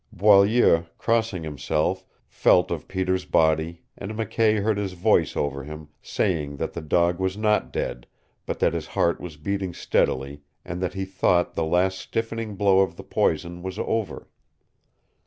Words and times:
Boileau, 0.11 0.87
crossing 0.97 1.43
himself, 1.43 2.07
felt 2.27 2.71
of 2.71 2.87
Peter's 2.87 3.25
body 3.25 3.83
and 3.95 4.13
McKay 4.13 4.63
heard 4.63 4.79
his 4.79 4.93
voice 4.93 5.37
over 5.37 5.63
him, 5.63 5.89
saying 6.01 6.57
that 6.57 6.73
the 6.73 6.81
dog 6.81 7.19
was 7.19 7.37
not 7.37 7.71
dead, 7.71 8.07
but 8.47 8.57
that 8.57 8.73
his 8.73 8.87
heart 8.87 9.21
was 9.21 9.37
beating 9.37 9.75
steadily 9.75 10.41
and 10.65 10.81
that 10.81 10.95
he 10.95 11.05
thought 11.05 11.53
the 11.53 11.63
last 11.63 11.99
stiffening 11.99 12.55
blow 12.55 12.79
of 12.79 12.95
the 12.95 13.03
poison 13.03 13.61
was 13.61 13.77
over. 13.77 14.27